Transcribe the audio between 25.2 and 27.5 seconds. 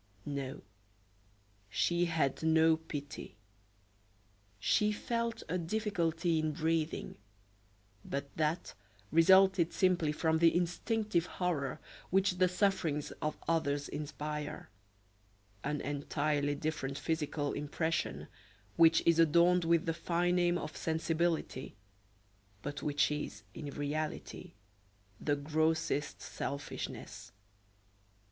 grossest selfishness.